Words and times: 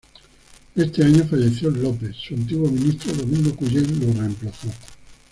Ese 0.73 1.03
año, 1.03 1.23
fallecido 1.25 1.69
López, 1.69 2.15
su 2.17 2.33
antiguo 2.33 2.71
ministro 2.71 3.13
Domingo 3.13 3.55
Cullen 3.55 3.99
lo 3.99 4.19
reemplazó. 4.19 4.69